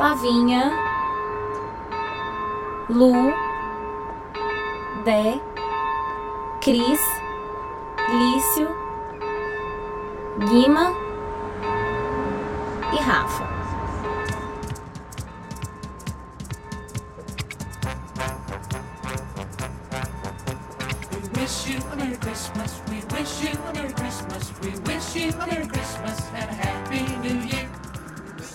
[0.00, 0.72] Flavinha,
[2.88, 3.12] Lu,
[5.04, 5.38] Dé,
[6.62, 7.02] Cris,
[8.08, 8.68] Lício,
[10.48, 10.94] Guima
[12.94, 13.46] e Rafa.
[21.36, 22.80] Wish you Christmas.
[22.88, 24.50] We wish you a Merry Christmas.
[24.62, 27.39] We wish you a Merry Christmas and a Happy New Year.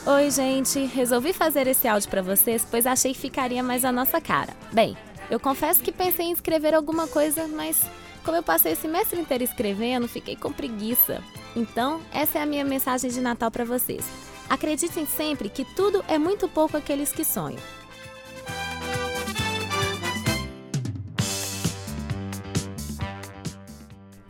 [0.08, 0.86] Oi, gente.
[0.86, 4.54] Resolvi fazer esse áudio pra vocês, pois achei que ficaria mais a nossa cara.
[4.72, 4.96] Bem,
[5.32, 7.84] eu confesso que pensei em escrever alguma coisa, mas
[8.24, 11.24] como eu passei esse semestre inteiro escrevendo, fiquei com preguiça.
[11.56, 14.06] Então, essa é a minha mensagem de Natal pra vocês.
[14.48, 17.60] Acreditem sempre que tudo é muito pouco aqueles que sonham.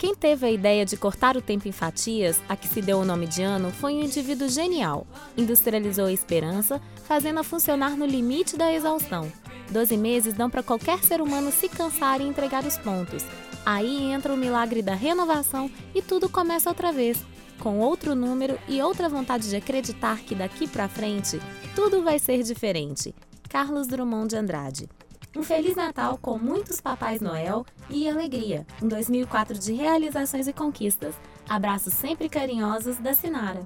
[0.05, 3.04] Quem teve a ideia de cortar o tempo em fatias, a que se deu o
[3.04, 5.08] nome de ano, foi um indivíduo genial.
[5.36, 9.31] Industrializou a esperança, fazendo-a funcionar no limite da exaustão.
[9.72, 13.26] Doze meses dão para qualquer ser humano se cansar e entregar os pontos.
[13.66, 17.26] Aí entra o milagre da renovação e tudo começa outra vez,
[17.58, 21.39] com outro número e outra vontade de acreditar que daqui para frente
[21.73, 23.11] tudo vai ser diferente.
[23.50, 24.88] Carlos Drummond de Andrade.
[25.36, 28.66] Um Feliz Natal com muitos Papais Noel e alegria.
[28.81, 31.14] Um 2004 de realizações e conquistas.
[31.47, 33.59] Abraços sempre carinhosos da Sinara.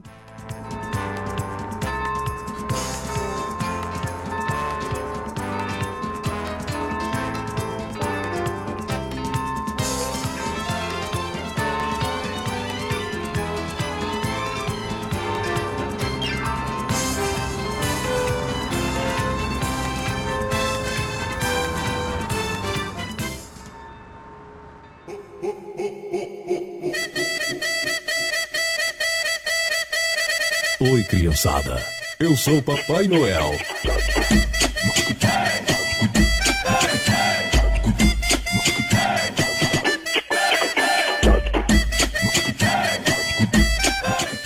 [31.10, 31.84] Criançada.
[32.20, 33.52] Eu sou o Papai Noel.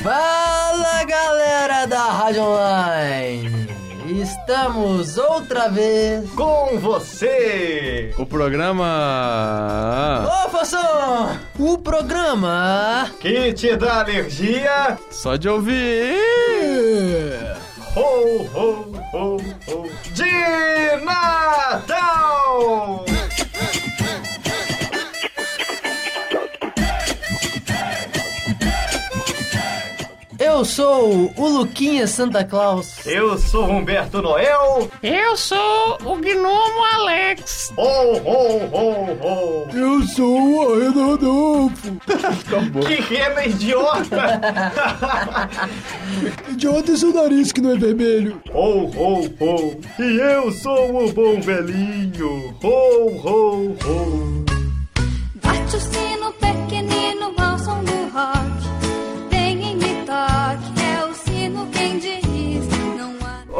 [0.01, 3.67] Fala galera da Rádio Online!
[4.21, 6.29] Estamos outra vez.
[6.31, 8.13] Com você!
[8.17, 8.85] O programa.
[10.45, 11.37] Ô, Fação!
[11.59, 13.09] O programa.
[13.19, 16.32] Que te dá alergia Só de ouvir.
[16.93, 18.09] Ho,
[18.53, 18.67] ho,
[19.11, 19.37] ho,
[19.67, 19.77] ho,
[20.15, 20.33] de
[21.05, 22.92] Natal!
[30.63, 33.05] Eu sou o Luquinha Santa Claus.
[33.05, 34.89] Eu sou Humberto Noel.
[35.03, 37.73] Eu sou o gnomo Alex.
[37.75, 39.67] Ho, ho, ho, ho.
[39.77, 41.97] Eu sou o Arena Rodolfo.
[42.87, 44.41] Que rena idiota!
[46.49, 48.41] Idiota é seu nariz que não é vermelho.
[48.53, 49.81] ho, ho, ho.
[49.99, 52.55] E eu sou o bom velhinho.
[52.63, 54.45] Ho, ho, ho.
[55.43, 56.92] Bate o sino pequenino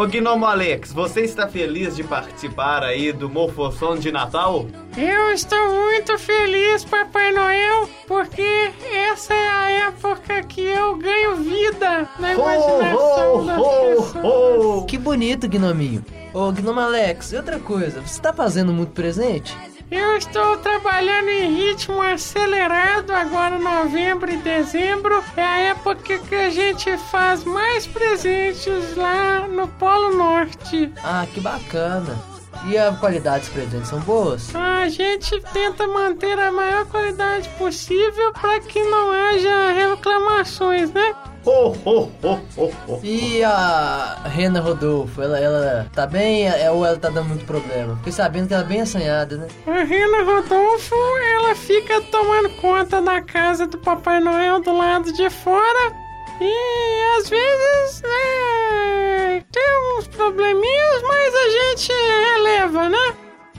[0.04, 4.68] Ô Gnomo Alex, você está feliz de participar aí do Morfossom de Natal?
[4.98, 12.10] Eu estou muito feliz, Papai Noel, porque essa é a época que eu ganho vida
[12.20, 14.26] na imaginação Ho, das ho, ho, pessoas.
[14.26, 14.86] ho.
[14.88, 16.04] Que bonito, Gnominho.
[16.34, 19.56] Ô, Gnome Alex, e outra coisa, você tá fazendo muito presente?
[19.96, 25.24] Eu estou trabalhando em ritmo acelerado agora novembro e dezembro.
[25.38, 30.92] É a época que a gente faz mais presentes lá no Polo Norte.
[31.04, 32.33] Ah, que bacana.
[32.66, 34.56] E a qualidade dos presentes são boas?
[34.56, 41.14] A gente tenta manter a maior qualidade possível para que não haja reclamações, né?
[41.46, 43.00] Ho, ho, ho, ho, ho.
[43.04, 47.98] E a Rena Rodolfo, ela, ela tá bem é, ou ela tá dando muito problema?
[47.98, 49.48] Fiquei sabendo que ela é bem assanhada, né?
[49.68, 50.96] A Rena Rodolfo,
[51.34, 56.03] ela fica tomando conta da casa do Papai Noel do lado de fora
[56.44, 63.16] e às vezes né, tem uns probleminhas, mas a gente releva, né?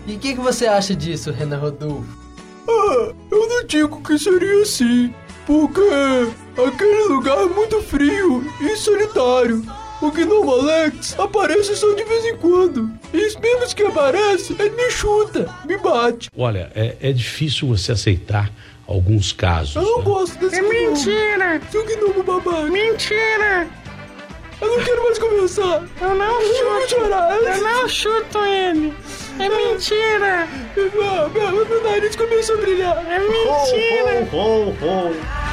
[0.07, 2.05] E o que, que você acha disso, Rena Rodolfo?
[2.69, 5.15] Ah, eu não digo que seria assim.
[5.47, 5.81] Porque
[6.57, 9.63] aquele lugar é muito frio e solitário.
[10.03, 12.91] O Gnome Alex aparece só de vez em quando.
[13.13, 16.29] E os mesmos que aparece, ele me chuta, me bate.
[16.37, 18.51] Olha, é, é difícil você aceitar
[18.87, 19.77] alguns casos.
[19.77, 20.05] Eu não né?
[20.05, 20.75] gosto desse É gnomo.
[20.75, 21.61] mentira!
[21.71, 22.63] Seu gnomo babaca.
[22.71, 23.67] Mentira!
[24.61, 25.85] Eu não quero mais conversar.
[26.01, 26.89] Eu não Eu vou chuto!
[27.03, 27.37] chorar.
[27.37, 28.95] Eu não chuto ele!
[29.39, 30.49] É mentira!
[30.77, 33.05] Meu, meu, meu nariz começou a brilhar.
[33.11, 34.29] É mentira!
[34.33, 35.44] Ho, ho, ho.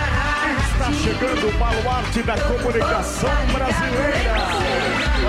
[0.81, 4.33] Está chegando o baluarte da comunicação brasileira.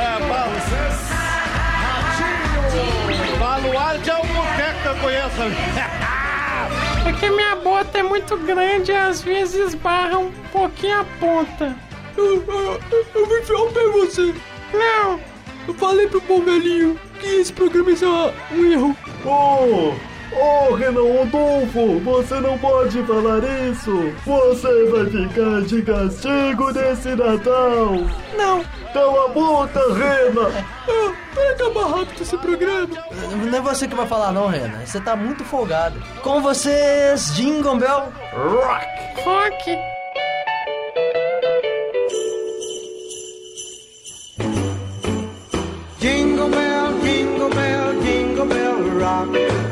[0.01, 1.11] É, Balsas,
[1.83, 3.39] Ratinho.
[3.39, 5.43] Baluarte é um boteco que eu conheço.
[7.05, 11.77] É que minha bota é muito grande e às vezes esbarra um pouquinho a ponta.
[12.17, 12.81] Eu, eu,
[13.13, 14.35] eu vou enfiar o pé em você.
[14.73, 15.21] Não,
[15.67, 18.97] Eu falei pro bom velhinho que esse programa é um erro.
[19.25, 19.93] Oh,
[20.41, 24.13] oh, Renan Rodolfo, você não pode falar isso.
[24.25, 27.95] Você vai ficar de castigo nesse Natal.
[28.37, 30.51] Não, Cala a boca, Renan.
[30.89, 32.89] ah, vai acabar rápido esse programa.
[33.51, 34.85] Não é você que vai falar não, Renan.
[34.85, 36.01] Você tá muito folgado.
[36.23, 38.87] Com vocês, Jingle Bell Rock.
[39.25, 39.79] rock.
[45.99, 49.72] Jingle bell, jingle bell, jingle bell rock.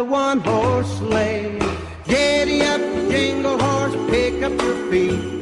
[0.00, 1.58] The one horse sleigh.
[2.06, 2.80] Giddy up,
[3.10, 5.39] jingle horse, pick up your feet.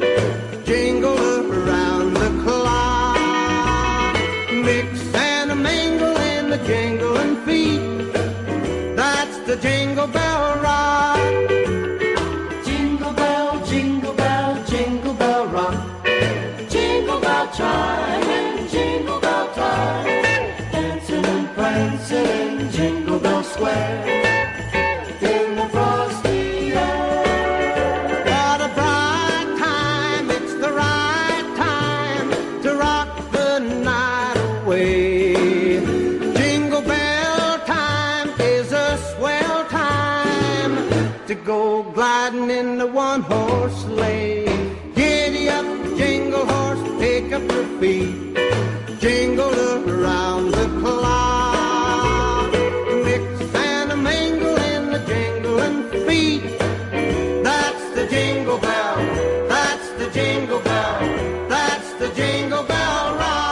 [59.99, 61.49] The jingle bell.
[61.49, 63.49] That's the jingle bell rock.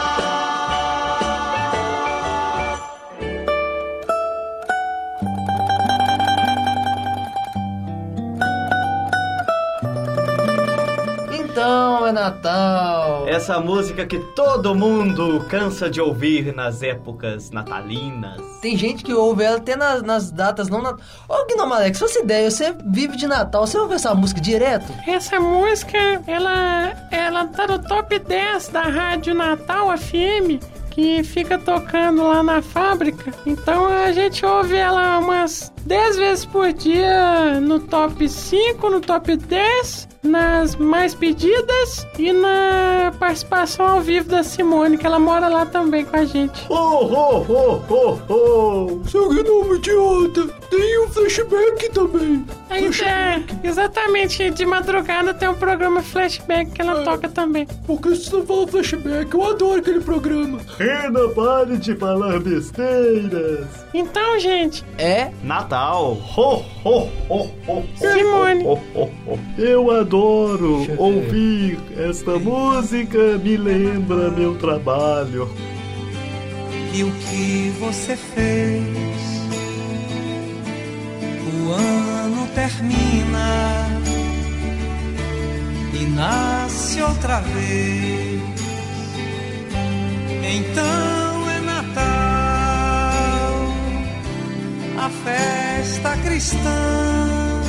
[11.33, 12.96] Então é Natal.
[13.37, 18.41] Essa música que todo mundo cansa de ouvir nas épocas natalinas.
[18.63, 20.99] Tem gente que ouve ela até nas, nas datas não natal.
[21.29, 24.91] Ô, Gnome Alex, se fosse ideia, você vive de Natal, você ouve essa música direto?
[25.05, 32.23] Essa música, ela, ela tá no top 10 da Rádio Natal FM, que fica tocando
[32.23, 33.31] lá na fábrica.
[33.45, 39.37] Então a gente ouve ela umas 10 vezes por dia no top 5, no top
[39.37, 45.65] 10, nas mais pedidas e na participação ao vivo da Simone, que ela mora lá
[45.65, 46.65] também com a gente.
[46.69, 49.07] Oh, oh, oh, oh, oh.
[49.07, 52.45] Seu gnome idiota, tem um flashback também.
[52.69, 57.65] Aí, é, exatamente, de madrugada tem um programa flashback que ela toca também.
[57.85, 59.33] Por que você não fala flashback?
[59.33, 60.59] Eu adoro aquele programa.
[60.77, 63.67] Renan, pare de falar besteiras.
[63.93, 65.31] Então, gente, É?
[65.41, 65.76] Natal.
[65.79, 67.83] Ho, ho, ho, ho.
[67.95, 68.63] Simone.
[68.63, 69.39] Ho, ho, ho.
[69.59, 75.47] Eu adoro ouvir esta música, me lembra meu trabalho.
[76.91, 78.83] E o que você fez?
[81.45, 83.87] O ano termina
[85.93, 88.41] e nasce outra vez.
[90.43, 91.06] Então
[95.09, 97.61] festa cristã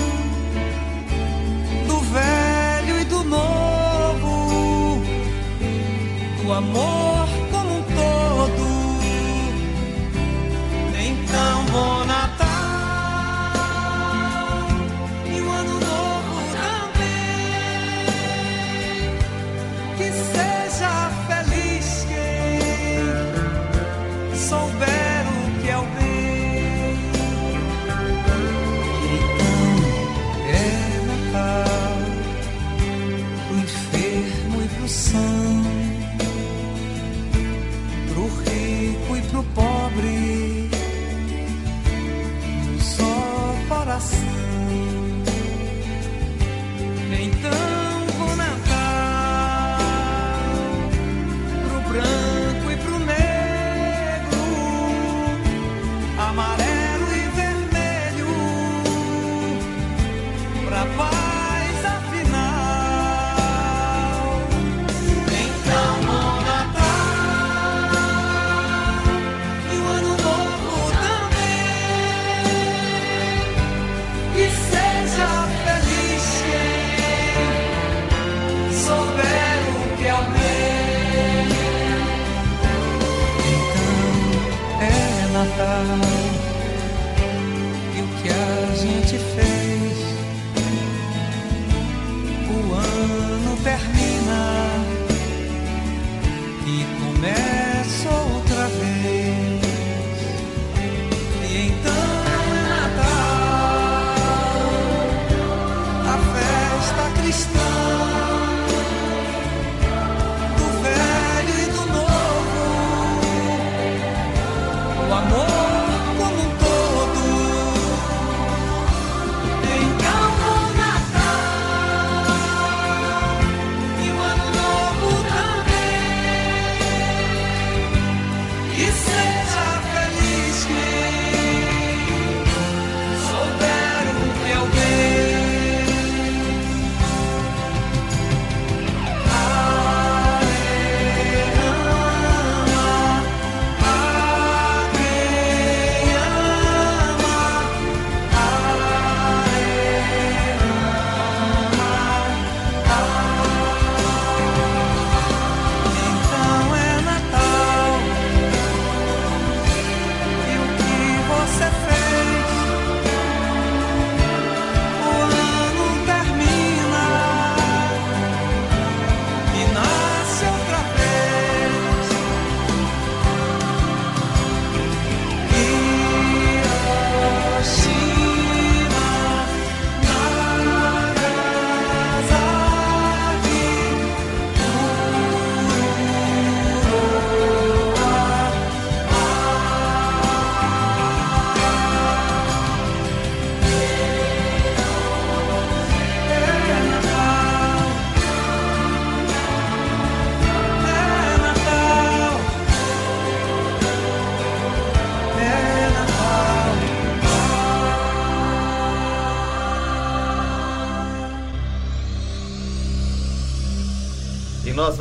[1.87, 5.03] do velho e do novo,
[6.43, 7.08] do amor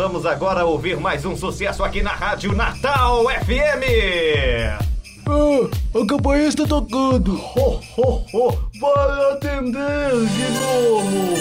[0.07, 3.83] vamos agora ouvir mais um sucesso aqui na Rádio Natal FM.
[5.27, 7.35] Ah, a campainha está tocando.
[7.35, 8.69] Ho, ho, ho.
[8.79, 11.35] Vai atender, gnomo.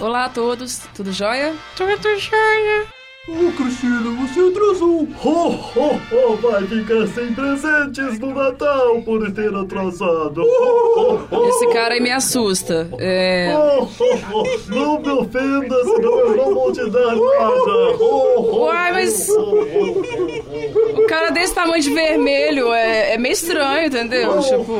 [0.00, 1.54] Olá a todos, tudo jóia?
[1.76, 2.97] Tudo jóia.
[3.30, 5.06] Ô, Cristina, você atrasou.
[5.22, 6.36] Ho, ho, ho.
[6.36, 10.40] Vai ficar sem presentes no Natal por ter atrasado.
[10.40, 11.48] Ho, ho, ho.
[11.48, 12.88] Esse cara aí me assusta.
[12.98, 13.54] É.
[13.54, 13.88] Ho, ho,
[14.32, 14.44] ho.
[14.68, 17.96] Não me ofenda, senão eu não vou te dar nada.
[18.00, 19.28] Ho, ho, Uai, mas.
[19.28, 24.40] O cara desse tamanho de vermelho é, é meio estranho, entendeu?
[24.40, 24.72] Tipo.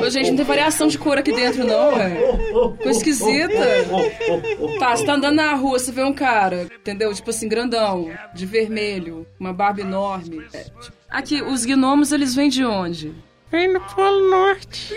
[0.00, 2.10] Ô, gente, não tem variação de cor aqui dentro, não, é.
[2.76, 3.52] Ficou esquisita.
[4.78, 7.12] Tá, você tá andando na rua, você vê um cara, entendeu?
[7.12, 10.44] Tipo assim, grandão, de vermelho, uma barba enorme.
[10.52, 13.12] É, tipo- Aqui, os gnomos, eles vêm de onde?
[13.50, 14.94] Vem do Polo Norte.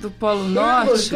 [0.00, 1.10] Do Polo Norte?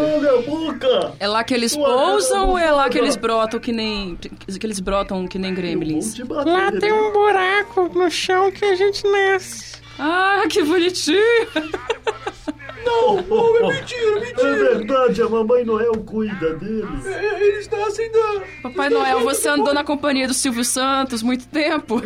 [1.21, 4.16] É lá que eles pousam ou é lá que eles brotam que nem.
[4.16, 6.14] que eles brotam que nem gremlins?
[6.19, 9.76] Lá tem um buraco no chão que a gente nasce.
[9.99, 11.21] Ah, que bonitinho!
[12.87, 14.49] Não, não, é mentira, mentira.
[14.49, 17.05] É verdade, a Mamãe Noel cuida deles.
[17.05, 18.43] Eles nascem da.
[18.62, 22.00] Papai Noel, você andou na companhia do Silvio Santos muito tempo?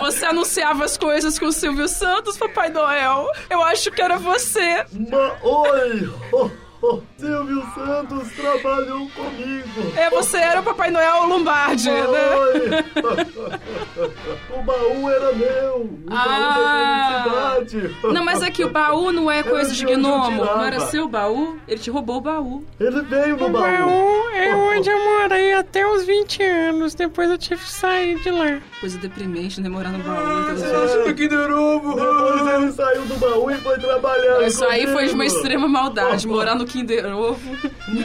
[0.00, 3.26] Você anunciava as coisas com o Silvio Santos, Papai Noel?
[3.48, 4.84] Eu acho que era você.
[5.10, 6.10] Ma Oi!
[6.32, 6.50] Oh,
[6.82, 9.92] oh, Silvio Santos trabalhou comigo.
[9.96, 12.04] É, você era o Papai Noel Lombardi, né?
[12.04, 12.60] Oi!
[14.58, 15.76] o baú era meu.
[15.76, 16.24] O Ah.
[16.24, 17.96] baú da verdade.
[18.14, 20.44] Não, mas aqui, o baú não é coisa de gnomo.
[20.44, 21.58] Não era seu baú?
[21.66, 22.64] Ele te roubou o baú.
[22.78, 23.62] Ele veio no O baú.
[23.62, 26.94] baú é onde eu morei até os 20 anos.
[26.94, 28.60] Depois eu tive que sair de lá.
[28.80, 29.68] Coisa deprimente, né?
[29.68, 30.48] Morar no baú.
[30.48, 31.94] Acha que de novo?
[31.94, 34.42] Depois ele saiu do baú e foi trabalhar.
[34.46, 37.40] Isso aí foi de uma extrema maldade, morar no Kinder Ovo.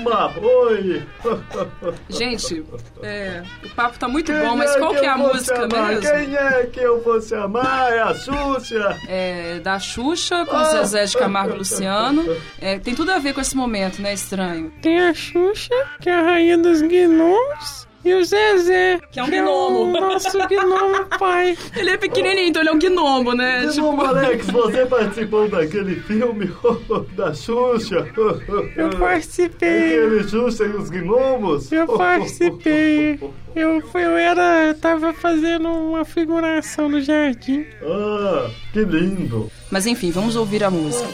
[0.03, 1.03] Marroi.
[2.09, 2.63] Gente,
[3.01, 6.01] é, o papo tá muito Quem bom, mas é qual que é a música mesmo?
[6.01, 7.91] Quem é que eu fosse amar?
[7.93, 8.97] É a Xuxa.
[9.07, 10.63] É, da Xuxa com Ah.
[10.63, 12.23] Zezé de Camargo e Luciano.
[12.61, 14.13] É, tem tudo a ver com esse momento, né?
[14.13, 14.71] Estranho.
[14.81, 17.87] Tem a Xuxa, que é a rainha dos gnomos.
[18.05, 19.79] E o Zezé, Que é um gnomo.
[19.83, 21.57] o nosso gnomo pai.
[21.75, 23.65] Ele é pequenininho, então ele é um gnomo, né?
[23.73, 26.51] Gnomo Alex, você participou daquele filme
[27.15, 28.05] da Xuxa?
[28.75, 30.03] Eu participei.
[30.05, 31.71] Aquele Xuxa e os gnomos?
[31.71, 33.19] Eu participei.
[33.55, 34.65] Eu, fui, eu era.
[34.65, 37.65] Eu tava fazendo uma figuração no jardim.
[37.83, 39.49] Ah, que lindo.
[39.71, 41.07] Mas enfim, vamos ouvir a música.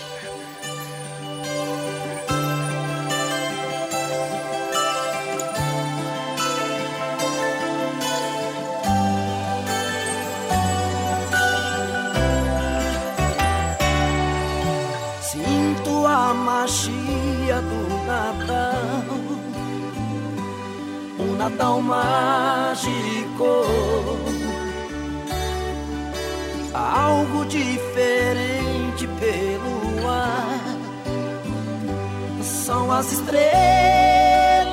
[33.09, 34.69] As estrelas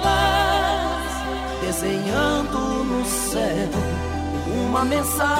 [1.62, 3.70] desenhando no céu
[4.68, 5.36] uma mensagem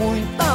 [0.00, 0.49] muy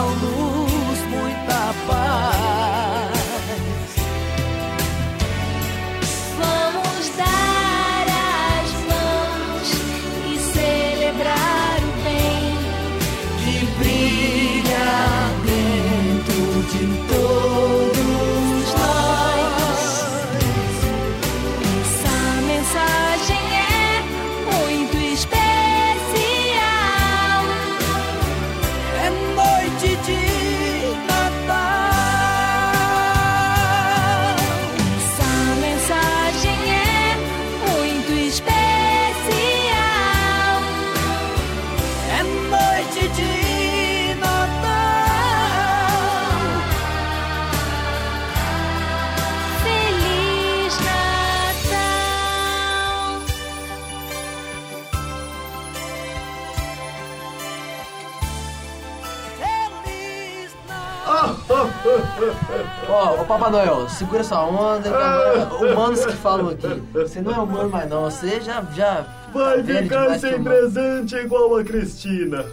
[63.36, 64.90] Papai Noel, segura sua onda.
[65.60, 66.82] Humanos que falam aqui.
[66.94, 68.62] Você não é humano mais não, você já.
[68.74, 72.46] já Vai tá ficar sem presente igual a Cristina.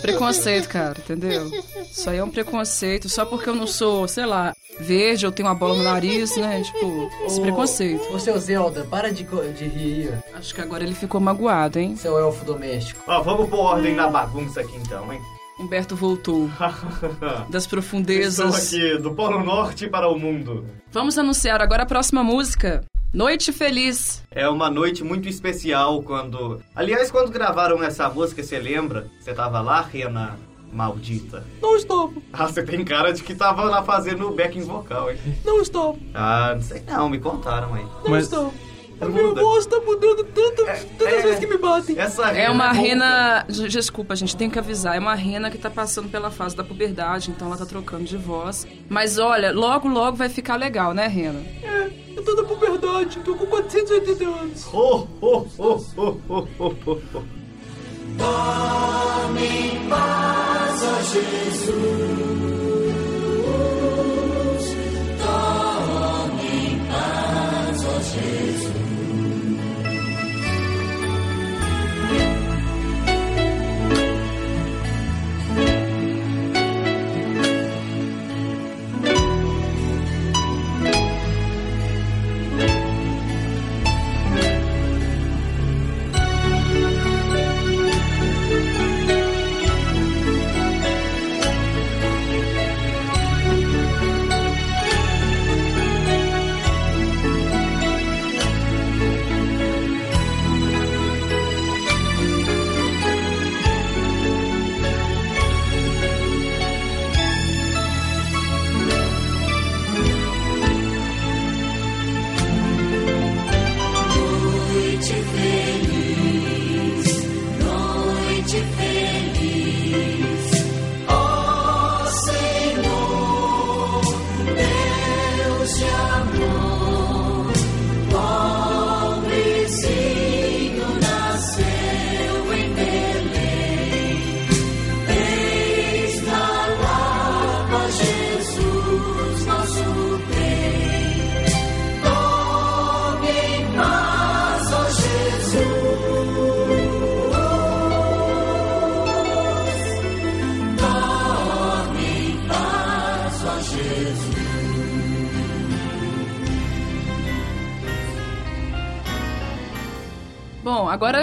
[0.00, 1.50] Preconceito, cara, entendeu?
[1.82, 3.08] Isso aí é um preconceito.
[3.08, 6.62] Só porque eu não sou, sei lá, verde, eu tenho uma bola no nariz, né?
[6.62, 8.14] Tipo, esse Ô, preconceito.
[8.14, 11.96] Ô, seu Zelda, para de, de rir Acho que agora ele ficou magoado, hein?
[11.96, 13.02] Seu elfo doméstico.
[13.04, 15.20] Ó, vamos pôr ordem na bagunça aqui então, hein?
[15.58, 16.48] Humberto voltou
[17.48, 18.74] das Estou profundezas.
[18.74, 20.66] aqui do Polo Norte para o mundo.
[20.92, 22.84] Vamos anunciar agora a próxima música.
[23.12, 24.22] Noite Feliz.
[24.30, 26.60] É uma noite muito especial quando.
[26.74, 29.06] Aliás, quando gravaram essa música, você lembra?
[29.18, 30.36] Você tava lá, Rena
[30.70, 31.42] Maldita?
[31.62, 35.16] Não estava, Ah, você tem cara de que tava lá fazendo o backing vocal, hein?
[35.42, 37.84] não estava, Ah, não sei não, me contaram aí.
[38.04, 38.50] não Mas- estava.
[38.98, 39.42] A minha Muda.
[39.42, 40.64] voz tá mudando tanto,
[40.96, 41.22] tantas é.
[41.22, 41.98] vezes que me batem.
[41.98, 42.80] Essa É uma rouca.
[42.80, 43.44] rena.
[43.48, 44.96] Des- Desculpa, gente, tem que avisar.
[44.96, 48.16] É uma rena que tá passando pela fase da puberdade, então ela tá trocando de
[48.16, 48.66] voz.
[48.88, 51.40] Mas olha, logo, logo vai ficar legal, né, Rena?
[51.62, 54.66] É, eu tô na puberdade, tô com 480 anos.
[54.72, 58.26] Oh, oh, oh, oh, oh, oh, oh, oh.
[67.88, 68.45] Noite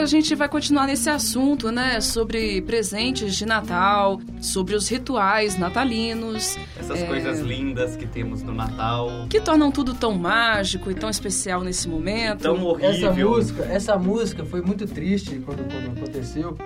[0.03, 2.01] a gente vai continuar nesse assunto, né?
[2.01, 6.57] Sobre presentes de Natal, sobre os rituais natalinos.
[6.77, 9.09] Essas é, coisas lindas que temos no Natal.
[9.29, 12.41] Que tornam tudo tão mágico e tão especial nesse momento.
[12.41, 12.89] Tão horrível.
[12.89, 16.57] Essa música, essa música foi muito triste quando, quando aconteceu,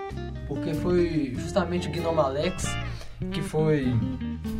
[0.47, 2.65] porque foi justamente o Gnome Alex
[3.31, 3.93] que foi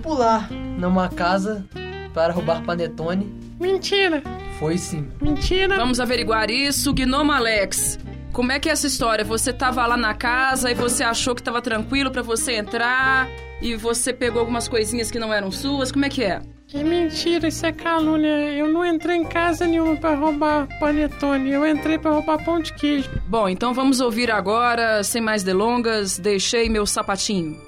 [0.02, 1.66] pular numa casa
[2.14, 3.32] para roubar panetone.
[3.60, 4.22] Mentira,
[4.60, 5.08] Foi sim.
[5.22, 5.78] mentira.
[5.78, 6.94] Vamos averiguar isso.
[6.94, 8.00] Gnome Alex,
[8.38, 9.26] como é que é essa história?
[9.26, 13.28] Você tava lá na casa e você achou que tava tranquilo pra você entrar
[13.60, 15.92] e você pegou algumas coisinhas que não eram suas?
[15.92, 16.40] Como é que é?
[16.68, 18.30] Que mentira, isso é calúnia.
[18.54, 21.50] Eu não entrei em casa nenhuma pra roubar panetone.
[21.50, 23.10] Eu entrei pra roubar pão de queijo.
[23.28, 27.60] Bom, então vamos ouvir agora, sem mais delongas, Deixei Meu Sapatinho.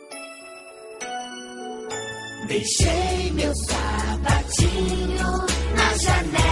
[2.47, 5.17] Deixei meu sapatinho
[5.75, 6.48] na janela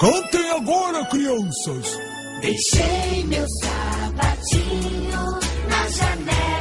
[0.00, 1.98] Cantem agora, crianças!
[2.40, 5.20] Deixei meu sapatinho
[5.68, 6.59] na janela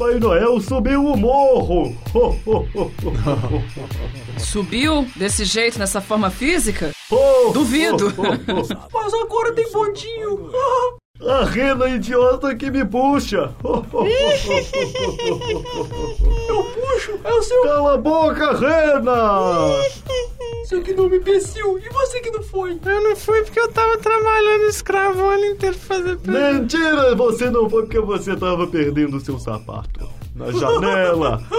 [0.00, 1.94] Papai Noel subiu o morro.
[4.38, 6.90] Subiu desse jeito, nessa forma física?
[7.52, 8.10] Duvido.
[8.90, 10.50] Mas agora tem bondinho.
[11.20, 13.54] A rena idiota que me puxa.
[13.62, 13.82] Eu
[16.64, 19.68] puxo, é o seu, Cala a boca, rena!
[20.70, 21.78] Seu gnome imbecil.
[21.80, 22.78] E você que não foi?
[22.84, 26.18] Eu não fui porque eu tava trabalhando escravo o ano inteiro pra fazer.
[26.24, 27.16] Mentira!
[27.16, 31.42] Você não foi porque você tava perdendo seu sapato na janela.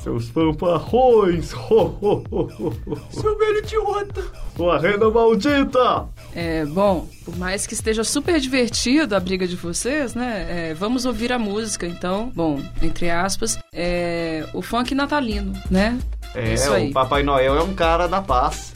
[0.00, 1.52] Seus fanfarrões.
[1.52, 2.98] Ho, ho, ho, ho, ho.
[3.10, 4.22] Seu velho idiota.
[4.56, 6.06] Sua rena maldita!
[6.34, 10.46] É, bom, por mais que esteja super divertido a briga de vocês, né?
[10.48, 12.30] é, vamos ouvir a música, então.
[12.32, 15.98] Bom, entre aspas, é, o funk natalino, né?
[16.36, 16.90] É, Isso aí.
[16.90, 18.75] o Papai Noel é um cara da paz.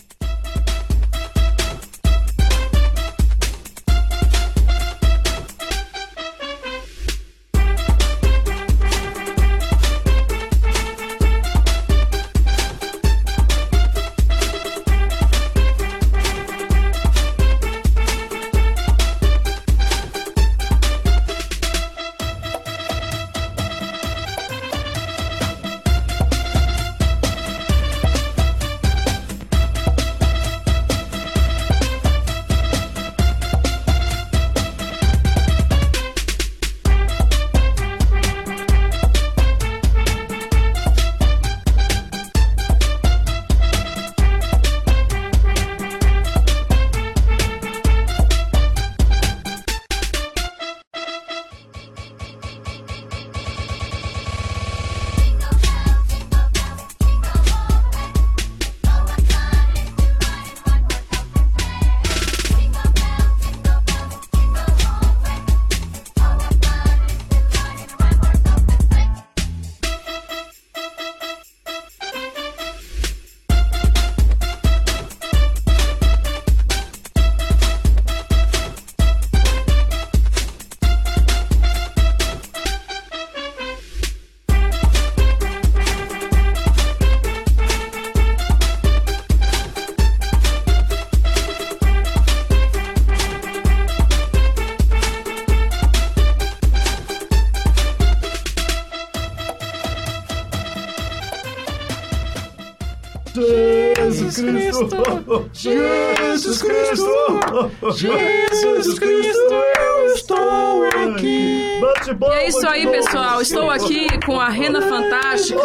[107.92, 111.80] Jesus Cristo, eu estou aqui!
[112.20, 113.40] E é isso aí, pessoal.
[113.40, 115.62] Estou aqui com a Rena Fantástica,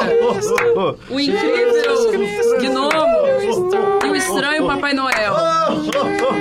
[1.10, 2.12] o incrível
[2.60, 3.28] Gnomo
[4.06, 5.36] e o estranho Papai Noel.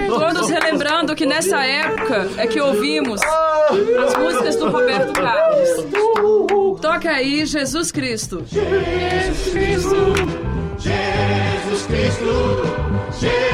[0.08, 6.80] Todos relembrando que nessa época é que ouvimos as músicas do Roberto Carlos.
[6.80, 8.44] Toca aí, Jesus Cristo.
[8.46, 9.96] Jesus Cristo,
[10.78, 12.24] Jesus Cristo,
[13.20, 13.53] Jesus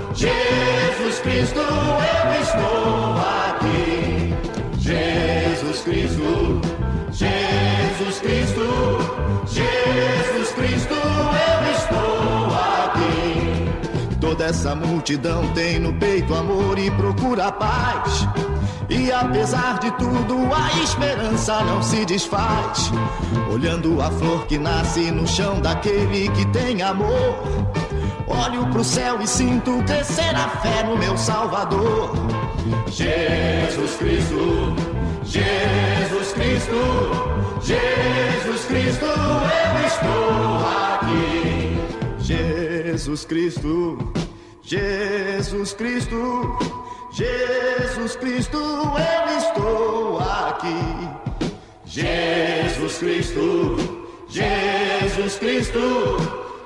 [0.13, 3.15] Jesus Cristo, eu estou
[3.47, 4.33] aqui.
[4.79, 6.61] Jesus Cristo,
[7.11, 12.53] Jesus Cristo, Jesus Cristo, eu estou
[12.85, 14.17] aqui.
[14.19, 18.27] Toda essa multidão tem no peito amor e procura paz.
[18.89, 22.91] E apesar de tudo, a esperança não se desfaz.
[23.49, 27.80] Olhando a flor que nasce no chão daquele que tem amor.
[28.31, 32.11] Olho pro céu e sinto crescer a fé no meu Salvador.
[32.87, 34.75] Jesus Cristo,
[35.23, 41.81] Jesus Cristo, Jesus Cristo, eu estou aqui.
[42.19, 44.13] Jesus Cristo,
[44.63, 46.57] Jesus Cristo,
[47.11, 51.31] Jesus Cristo, eu estou aqui.
[51.85, 53.75] Jesus Cristo,
[54.29, 56.50] Jesus Cristo,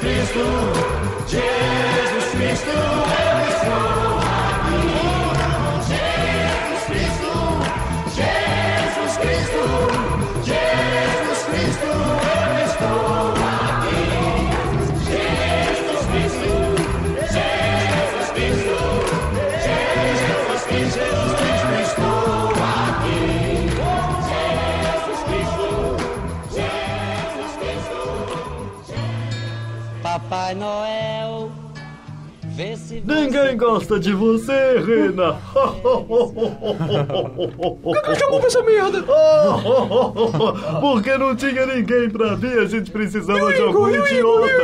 [0.00, 0.44] Cristo,
[1.26, 3.15] Jesus Cristo,
[33.20, 35.38] Ninguém gosta de você, Rena.
[37.82, 39.02] Por que chamou pra essa merda?
[40.80, 44.62] Porque não tinha ninguém pra vir, a gente precisava de algum idiota.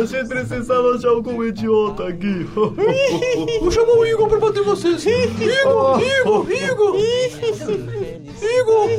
[0.00, 2.46] A gente precisava de algum idiota aqui.
[3.60, 5.04] Vou chamar o Igor pra bater vocês.
[5.06, 6.96] Igor, Igor, Igor.
[8.42, 8.90] Igor,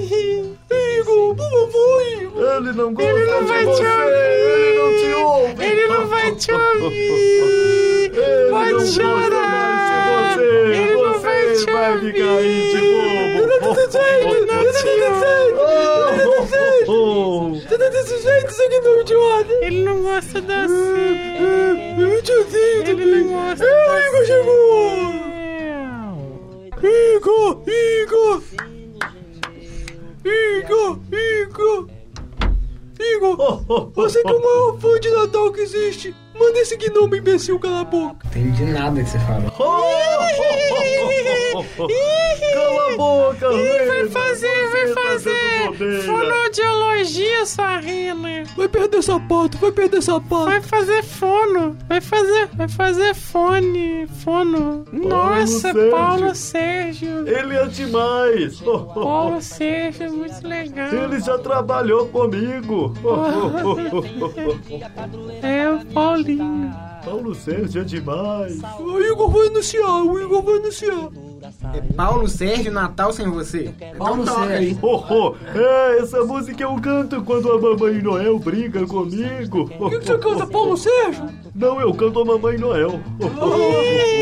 [0.72, 2.42] Igor, por favor, Igor.
[2.58, 4.14] Ele não gosta Ele não de vai te você, ouvir.
[4.54, 5.64] ele não te ouve.
[5.66, 7.81] Ele não vai te ouvir.
[8.14, 10.34] Ele Pode não chorar.
[10.34, 10.44] você.
[10.44, 13.38] Ele não você vai te vai ficar aí de bobo.
[13.38, 16.92] Eu não tô desse jeito, eu não tô desse jeito, eu não tô desse jeito.
[17.70, 19.54] Você tá desse jeito, seu gnome idiota.
[19.62, 21.32] Ele não gosta da você.
[22.00, 25.22] Eu te odeio, Ele não gosta É, da o Igor chegou.
[26.84, 28.42] Igor, Igor.
[30.26, 31.88] Igor, Igor.
[33.00, 36.16] Igor, você que é o maior fã de Natal que existe.
[36.34, 38.28] Manda esse gnome imbecil calar a boca.
[38.28, 39.52] Entendi nada que você fala.
[41.52, 48.44] Cala a boca, Ih, vai fazer, vai Você fazer fonoaudiologia, sua rena.
[48.56, 50.46] Vai perder sapato, vai perder sapato.
[50.46, 54.86] Vai fazer fono, vai fazer, vai fazer fone, fono.
[54.92, 55.92] Nossa, Sérgio.
[55.92, 57.28] Paulo Sérgio.
[57.28, 58.60] Ele é demais.
[58.62, 60.94] Paulo Sérgio é muito legal.
[60.94, 62.94] Ele já trabalhou comigo.
[65.42, 65.86] É o
[66.24, 66.74] Paulinho.
[67.04, 68.62] Paulo Sérgio é demais.
[68.80, 71.10] O Igor vai anunciar, o Igor vai anunciar.
[71.74, 73.74] É Paulo Sérgio Natal sem você.
[73.98, 74.80] Paulo então toca Sérgio.
[74.82, 79.70] Oh, oh, é, essa música eu canto quando a Mamãe Noel briga comigo.
[79.80, 81.30] O que, que você canta, Paulo Sérgio?
[81.56, 83.00] Não, eu canto a Mamãe Noel.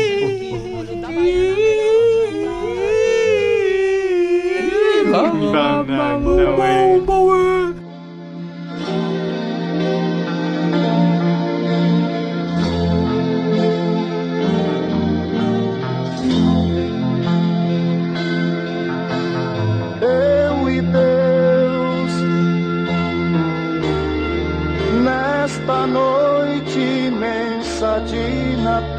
[5.10, 7.59] Não, não, não é.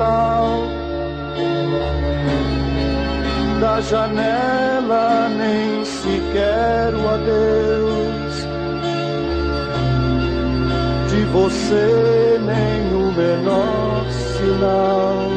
[0.02, 0.68] Natal.
[3.60, 8.36] Da janela nem sequer o adeus
[11.10, 15.32] de você nem o menor sinal.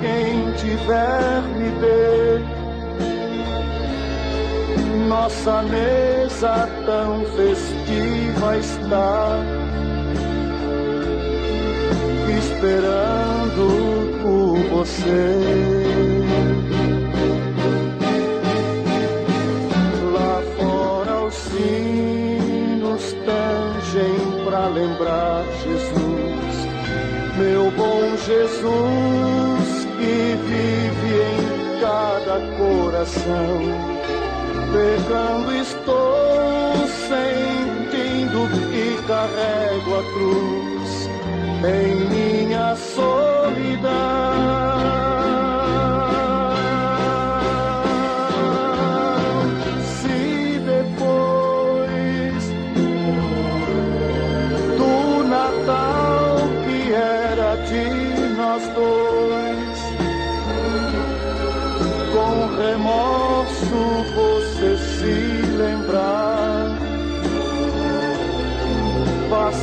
[0.00, 0.52] quem
[5.28, 9.38] nossa mesa tão festiva está
[12.38, 13.66] esperando
[14.22, 15.36] por você
[20.14, 26.54] Lá fora os sinos tangem pra lembrar Jesus,
[27.36, 33.97] meu bom Jesus que vive em cada coração.
[34.72, 36.74] Pecando estou,
[37.08, 38.38] sentindo
[38.70, 40.90] que carrego a cruz
[41.64, 44.77] em minha solidão.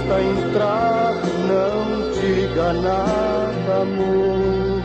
[0.07, 1.13] Basta entrar,
[1.47, 4.83] não diga nada, amor.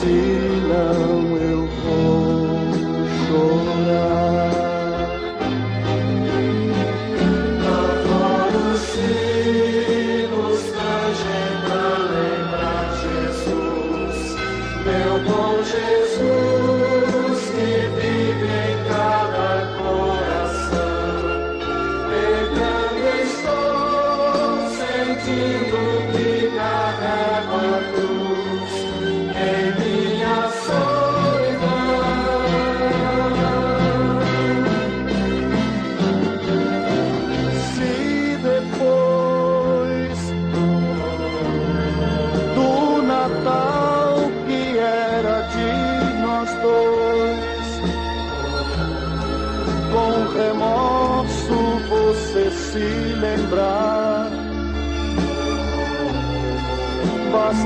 [0.00, 1.19] Senão eu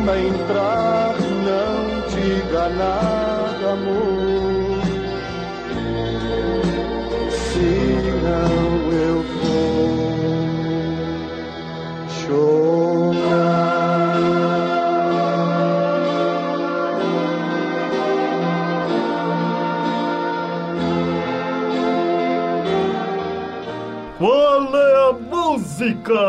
[0.05, 4.83] Basta entrar, não diga nada, amor.
[7.31, 10.05] Senão eu vou
[24.19, 26.21] Qual é a música?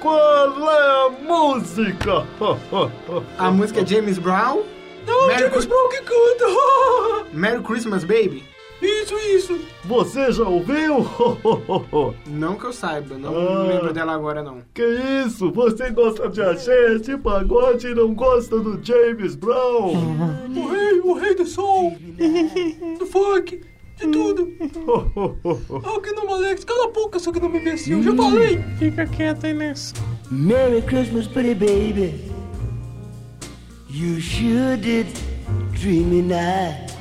[0.00, 2.26] Qual é a música?
[3.38, 4.62] A música é James Brown.
[5.06, 7.26] Não, Merry James Brown que canta.
[7.32, 8.44] Merry Christmas, Baby.
[8.82, 9.58] Isso, isso.
[9.84, 11.06] Você já ouviu?
[12.26, 13.62] Não que eu saiba, não Ah.
[13.62, 14.60] lembro dela agora não.
[14.74, 14.82] Que
[15.26, 15.50] isso?
[15.50, 19.94] Você gosta de axé, de pagode e não gosta do James Brown?
[20.54, 21.96] O rei, o rei do sol.
[22.98, 23.62] Do funk.
[23.96, 24.52] De tudo.
[25.82, 26.62] Ah, que não, Alex.
[26.64, 28.02] Cala a boca, seu que não me imbecil.
[28.02, 28.62] Já falei.
[28.78, 29.94] Fica quieto aí nessa.
[30.30, 32.12] Merry Christmas, pretty baby.
[33.96, 35.06] You sure did
[36.04, 36.94] me nice.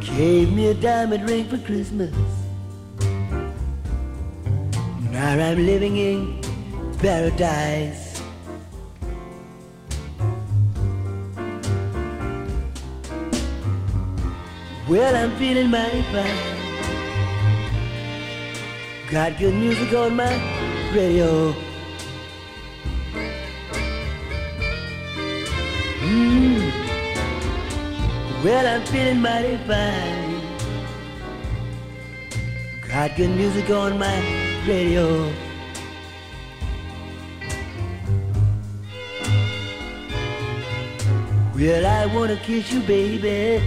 [0.00, 2.14] Gave me a diamond ring for Christmas.
[5.10, 6.42] Now I'm living in
[6.98, 8.20] paradise.
[14.86, 16.60] Well, I'm feeling mighty fine.
[19.10, 20.59] Got good music on my
[20.92, 21.54] radio.
[26.00, 26.72] Mm.
[28.44, 30.40] Well, I'm feeling mighty fine.
[32.88, 34.16] Got good music on my
[34.66, 35.32] radio.
[41.54, 43.62] Well, I wanna kiss you, baby.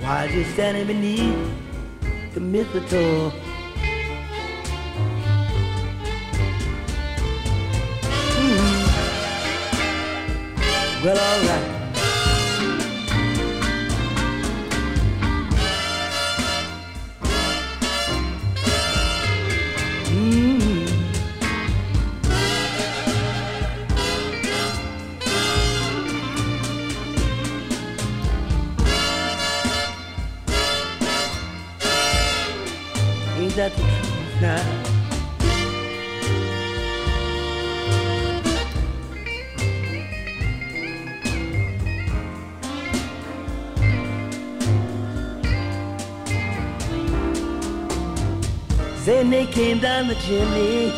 [0.00, 3.45] While you're standing beneath the mistletoe.
[11.06, 11.75] Well, alright.
[49.52, 50.88] Came down the chimney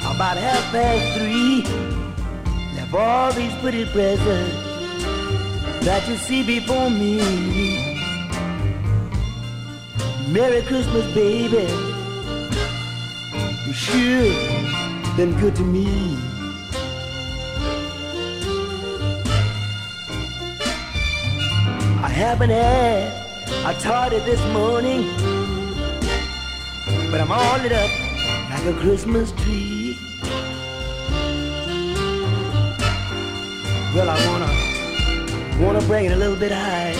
[0.00, 1.62] about half past three.
[2.74, 4.56] Left all these pretty presents
[5.84, 7.18] that you see before me.
[10.28, 11.68] Merry Christmas, baby.
[13.66, 14.64] You sure
[15.16, 16.16] been good to me.
[22.02, 23.24] I haven't had
[23.64, 25.04] a tardy this morning,
[27.14, 27.90] but I'm all lit up
[28.50, 29.96] like a Christmas tree.
[33.94, 36.96] Well, I wanna, wanna bring it a little bit high.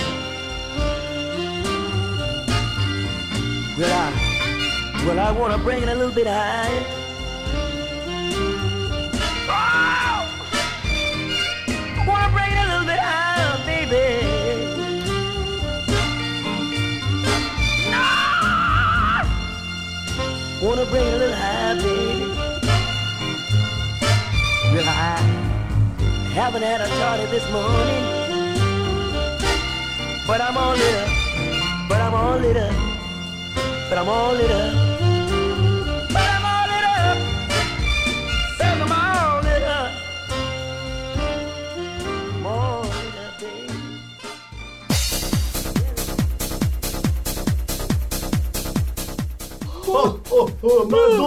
[3.76, 7.03] Well, I, well, I wanna bring it a little bit high.
[20.64, 22.24] Wanna bring a little higher, baby.
[24.72, 25.20] Well, I
[26.32, 28.04] haven't had a tardy this morning,
[30.26, 31.08] but I'm on it up
[31.86, 32.74] But I'm all lit up,
[33.90, 34.83] but I'm all lit up.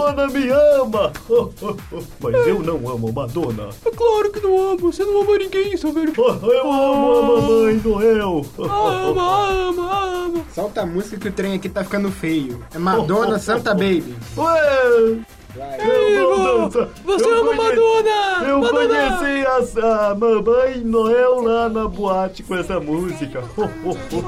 [0.08, 1.12] Madonna me ama!
[1.28, 3.68] Oh, oh, oh, Mas eu não amo Madonna.
[3.84, 6.12] É claro que não amo, você não ama ninguém, seu velho.
[6.18, 8.44] Eu amo a Mamãe Noel.
[8.58, 10.44] Ama, ama, ama.
[10.54, 12.64] Solta a música que o trem aqui tá ficando feio.
[12.74, 14.14] É Madonna Santa Baby.
[14.36, 15.18] Ué!
[15.56, 15.80] Vai.
[16.16, 16.68] Eu.
[17.04, 18.48] Você Eu ama conhe- Madonna!
[18.48, 19.18] Eu Madonna!
[19.18, 19.46] conheci
[19.80, 23.42] a, a Mamãe Noel lá na boate com essa música.
[23.56, 24.18] Oh, oh, oh.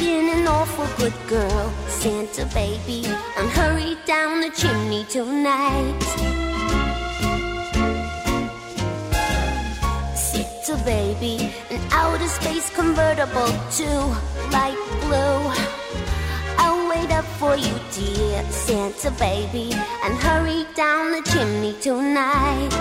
[0.00, 3.04] Been an awful good girl, Santa baby,
[3.36, 6.00] and hurry down the chimney tonight.
[10.16, 13.88] Santa baby, an outer space convertible to
[14.56, 15.42] light blue.
[16.56, 22.72] I'll wait up for you, dear Santa baby, and hurry down the chimney tonight.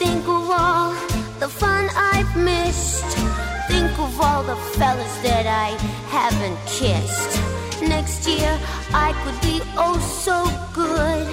[0.00, 0.97] Think of all
[4.08, 5.68] of all the fellas that I
[6.16, 7.32] haven't kissed.
[7.82, 8.52] Next year
[9.06, 10.38] I could be oh so
[10.72, 11.26] good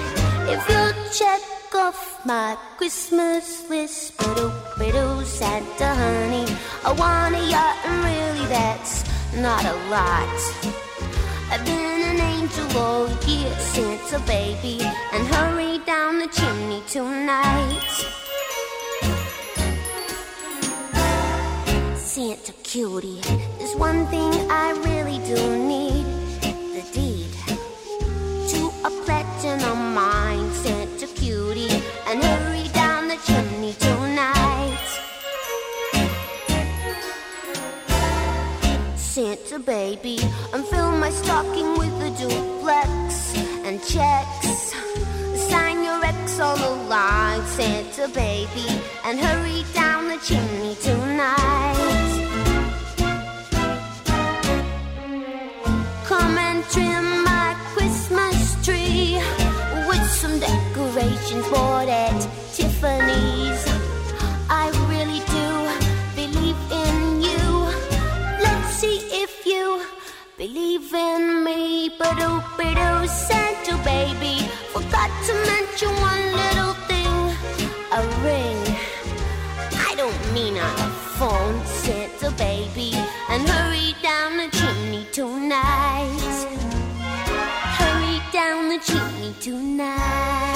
[0.52, 1.42] if you'll check
[1.74, 4.16] off my Christmas list.
[4.18, 6.46] But oh, Santa honey,
[6.84, 8.94] I want a yacht, and really that's
[9.34, 10.38] not a lot.
[11.50, 14.78] I've been an angel all year, Santa baby,
[15.14, 18.25] and hurry down the chimney tonight.
[22.16, 23.20] Santa cutie,
[23.58, 25.36] there's one thing I really do
[25.68, 26.06] need
[26.72, 27.30] the deed
[28.52, 30.50] to a platinum mine.
[30.54, 31.68] Santa cutie,
[32.06, 34.88] and hurry down the chimney tonight.
[38.96, 40.18] Santa baby,
[40.54, 43.36] and fill my stocking with a duplex
[43.66, 44.72] and checks.
[45.50, 50.75] Sign your ex on the line, Santa baby, and hurry down the chimney
[75.26, 77.12] to mention one little thing
[77.90, 78.62] a ring.
[79.74, 82.92] I don't mean on a phone, Santa baby,
[83.28, 86.46] and hurry down the chimney tonight.
[87.78, 90.55] Hurry down the chimney tonight.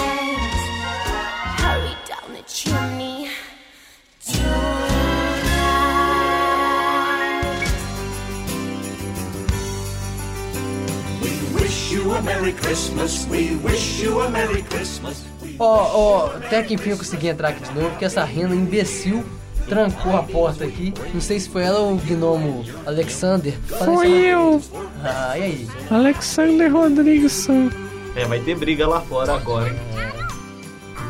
[15.58, 19.24] Ó, ó, até que enfim eu consegui entrar aqui de novo, porque essa rena imbecil
[19.68, 20.92] trancou a porta aqui.
[21.12, 23.54] Não sei se foi ela ou o gnomo Alexander.
[23.84, 24.60] Foi eu.
[25.04, 25.68] Ah, e aí?
[25.90, 27.70] Alexander Rodriguesson.
[28.16, 29.76] É, vai ter briga lá fora agora, hein?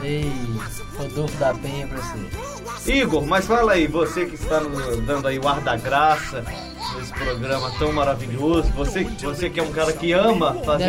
[0.02, 0.32] Ei,
[0.98, 2.92] Rodolfo da Penha pra você.
[2.92, 4.60] Igor, mas fala aí, você que está
[5.06, 6.44] dando aí o ar da graça
[6.98, 10.86] nesse programa tão maravilhoso, você, você que é um cara que ama fazer o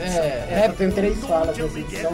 [0.00, 0.06] É,
[0.50, 2.12] É, eu tenho três falas nessa edição,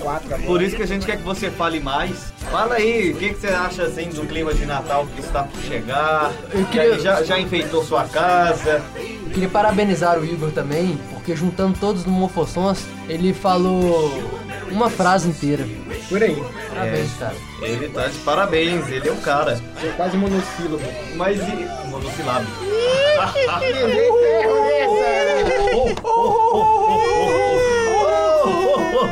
[0.00, 0.42] quatro agora.
[0.42, 2.32] por isso que a gente quer que você fale mais.
[2.50, 5.60] Fala aí, o que, que você acha assim do clima de Natal que está por
[5.62, 6.32] chegar?
[6.52, 8.82] Eu queria- já, já enfeitou sua casa?
[9.26, 14.22] Eu queria parabenizar o Igor também, porque juntando todos no Mofosons, ele falou
[14.70, 15.66] uma frase inteira.
[16.08, 16.40] Por aí.
[16.74, 17.36] Parabéns, cara.
[17.62, 19.56] Ele tá de parabéns, ele é o cara.
[19.76, 20.82] Foi quase monossílabo.
[21.16, 21.88] Mas e.
[21.88, 22.52] Monossilábico.
[23.60, 25.68] Levei ferro nessa!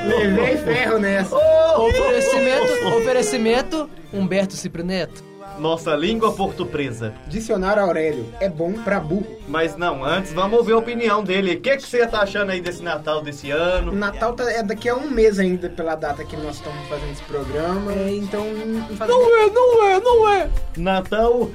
[0.06, 1.36] Levei ferro nessa.
[1.78, 5.31] Oferecimento, oferecimento, Humberto Ciprineto.
[5.58, 7.12] Nossa língua porto presa.
[7.26, 9.26] Dicionário Aurélio é bom pra burro.
[9.48, 11.54] Mas não, antes vamos ouvir a opinião dele.
[11.56, 13.92] O que, que você tá achando aí desse Natal desse ano?
[13.92, 17.12] O Natal tá, é daqui a um mês ainda, pela data que nós estamos fazendo
[17.12, 17.92] esse programa.
[17.92, 20.48] é, Então, não faz Não é, não é, não é.
[20.76, 21.50] Natal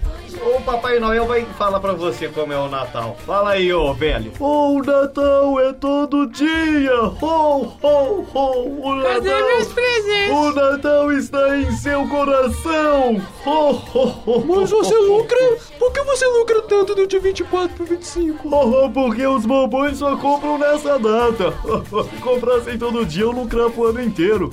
[0.55, 3.15] O Papai Noel vai falar pra você como é o Natal.
[3.25, 4.31] Fala aí, ô velho.
[4.39, 7.01] O Natal é todo dia!
[7.01, 8.89] Ho, ho, ho!
[8.89, 10.31] O Cadê Natal, meus presentes?
[10.31, 13.21] o Natal está em seu coração!
[13.45, 13.96] Ho, ho,
[14.45, 15.37] Mas você lucra?
[15.79, 18.47] Por que você lucra tanto do dia 24 pro 25?
[18.49, 21.53] Oh, porque os bombons só compram nessa data.
[22.09, 24.51] Se comprassem todo dia, eu lucrava o ano inteiro.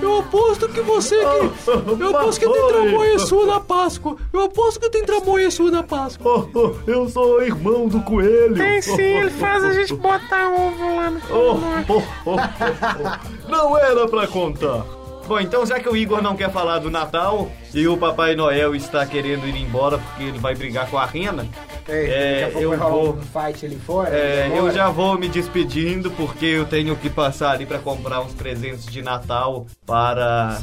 [0.00, 1.24] Eu aposto que você que.
[2.04, 4.16] Eu aposto que tem tramonha sua na Páscoa.
[4.32, 6.48] Eu aposto que tem tramonha sua na Páscoa.
[6.86, 8.56] Eu sou irmão do coelho.
[8.56, 11.56] Tem sim, ele faz a gente botar ovo lá no Oh,
[11.88, 13.50] oh, oh, oh.
[13.50, 14.84] Não era pra contar.
[15.26, 18.74] Bom, então já que o Igor não quer falar do Natal e o Papai Noel
[18.74, 21.46] está querendo ir embora porque ele vai brigar com a Rena,
[21.88, 23.14] É, pouco eu vou.
[23.14, 24.10] um fight ali fora.
[24.10, 28.20] É, vai eu já vou me despedindo porque eu tenho que passar ali para comprar
[28.20, 30.60] uns presentes de Natal para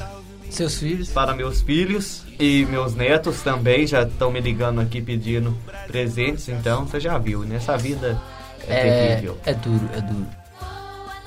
[0.49, 5.55] seus filhos, para meus filhos e meus netos também já estão me ligando aqui pedindo
[5.87, 6.47] presentes.
[6.49, 8.19] Então você já viu, nessa vida
[8.67, 9.37] é, É, terrível.
[9.45, 10.27] é duro, é duro.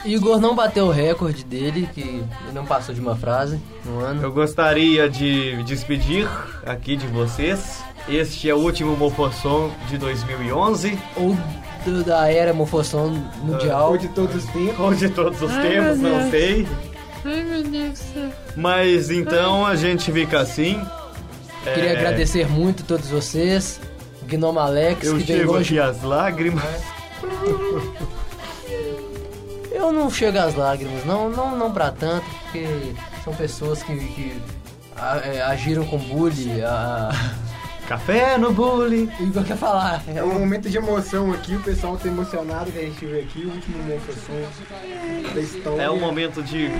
[0.04, 4.22] Igor não bateu o recorde dele, que não passou de uma frase no ano.
[4.22, 6.28] Eu gostaria de despedir
[6.66, 7.82] aqui de vocês.
[8.08, 10.98] Este é o último Mofossom de 2011.
[11.16, 11.34] Ou
[11.86, 13.08] do- da era Mofossom
[13.42, 13.92] mundial.
[13.92, 14.78] Ou de todos os tempos.
[14.78, 16.30] Ou de todos os Ai, tempos, não Deus.
[16.30, 16.68] sei.
[17.24, 18.30] Ai, meu Deus do céu.
[18.56, 20.80] Mas então a gente fica assim.
[21.62, 23.80] Queria É, agradecer muito a todos vocês.
[24.28, 26.62] Gnome Alex, Eu que veio aqui às lágrimas.
[29.84, 32.66] Eu não chego às lágrimas, não, não, não pra tanto, porque
[33.22, 34.42] são pessoas que, que
[34.96, 36.62] a- é, agiram com bullying.
[36.62, 37.10] A...
[37.86, 39.10] Café no bullying.
[39.20, 40.02] Igor quer falar.
[40.08, 43.44] É um momento de emoção aqui, o pessoal tá emocionado que a gente veio aqui,
[43.44, 45.82] o último Mofossom da história.
[45.82, 46.70] É o momento de.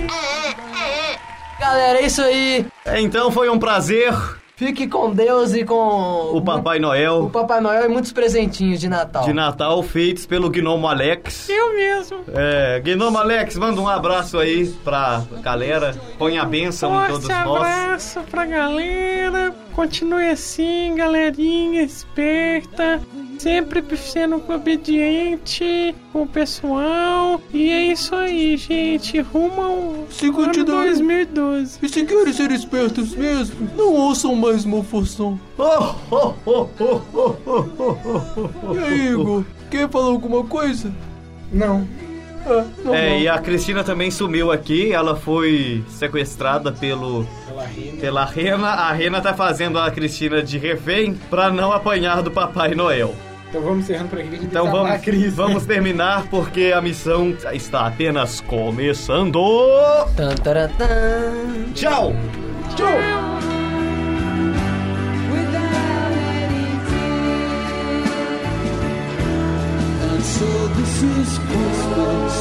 [1.61, 2.67] Galera, é isso aí.
[3.01, 4.15] Então foi um prazer.
[4.57, 8.89] Fique com Deus e com O Papai Noel o Papai Noel e muitos presentinhos de
[8.89, 9.25] Natal.
[9.25, 11.49] de Natal feitos pelo Gnomo Alex.
[11.49, 12.21] Eu mesmo.
[12.33, 15.97] É, Gnomo Alex, manda um abraço aí pra galera.
[16.17, 17.63] Põe a bênção em todos Forte nós.
[17.63, 19.53] abraço pra galera.
[19.75, 23.01] Continue assim, galerinha esperta.
[23.39, 27.41] Sempre sendo obediente com o pessoal.
[27.53, 29.21] E é isso aí, gente.
[29.21, 31.79] Rumo ao Se ano continuar- 2012.
[31.83, 35.37] E se querem ser espertos mesmo, não ouçam mais Mofossom.
[38.75, 39.45] E aí, Igor?
[39.71, 40.93] Quer falar alguma coisa?
[41.53, 41.87] Não.
[42.47, 43.19] Ah, não, É, não.
[43.19, 44.93] e a Cristina também sumiu aqui.
[44.93, 47.27] Ela foi sequestrada pelo.
[48.01, 48.69] Pela Rena.
[48.69, 53.15] A Rena tá fazendo a Cristina de refém pra não apanhar do Papai Noel.
[53.49, 55.35] Então vamos encerrando por aqui que a gente Então vamos, a Cris.
[55.35, 59.41] vamos terminar porque a missão está apenas começando.
[60.17, 60.87] Tan, taratã.
[61.75, 62.13] Tchau!
[62.77, 62.89] Tchau!
[70.07, 70.47] And so
[70.77, 72.35] this is Christmas.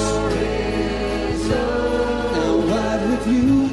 [2.36, 3.73] And why have you